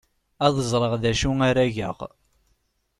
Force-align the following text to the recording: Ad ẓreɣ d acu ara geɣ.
Ad 0.45 0.55
ẓreɣ 0.71 0.93
d 1.01 1.03
acu 1.11 1.31
ara 1.47 1.73
geɣ. 1.75 1.97